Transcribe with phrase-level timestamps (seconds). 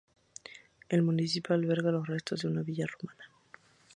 [0.89, 3.29] El municipio alberga los restos de una villa romana.